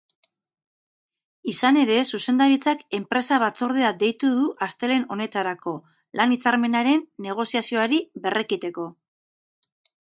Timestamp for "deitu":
4.05-4.33